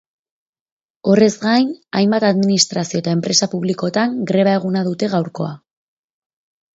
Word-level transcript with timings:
Horrez 1.09 1.33
gain, 1.41 1.67
hainbat 1.99 2.25
administrazio 2.29 3.01
eta 3.03 3.13
enpresa 3.17 3.49
publikotan 3.51 4.15
greba 4.31 4.55
eguna 4.61 4.83
dute 4.89 5.11
gaurkoa. 5.13 5.51